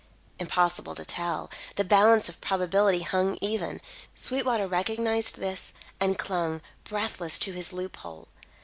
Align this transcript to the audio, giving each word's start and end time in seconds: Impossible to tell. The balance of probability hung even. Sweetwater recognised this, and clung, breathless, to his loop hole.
Impossible 0.39 0.95
to 0.95 1.05
tell. 1.05 1.47
The 1.75 1.83
balance 1.83 2.27
of 2.27 2.41
probability 2.41 3.01
hung 3.03 3.37
even. 3.39 3.79
Sweetwater 4.15 4.65
recognised 4.67 5.37
this, 5.37 5.73
and 5.99 6.17
clung, 6.17 6.61
breathless, 6.83 7.37
to 7.37 7.51
his 7.51 7.71
loop 7.71 7.97
hole. 7.97 8.27